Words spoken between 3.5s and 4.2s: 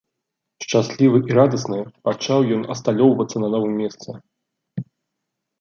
новым месцы.